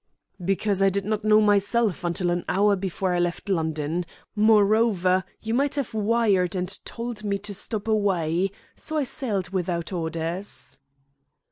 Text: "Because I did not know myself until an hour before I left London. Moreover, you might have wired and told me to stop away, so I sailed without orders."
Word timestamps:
"Because 0.43 0.81
I 0.81 0.89
did 0.89 1.05
not 1.05 1.23
know 1.23 1.39
myself 1.41 2.03
until 2.03 2.31
an 2.31 2.43
hour 2.49 2.75
before 2.75 3.13
I 3.13 3.19
left 3.19 3.49
London. 3.49 4.03
Moreover, 4.35 5.23
you 5.43 5.53
might 5.53 5.75
have 5.75 5.93
wired 5.93 6.55
and 6.55 6.83
told 6.85 7.23
me 7.23 7.37
to 7.37 7.53
stop 7.53 7.87
away, 7.87 8.49
so 8.73 8.97
I 8.97 9.03
sailed 9.03 9.49
without 9.51 9.93
orders." 9.93 10.79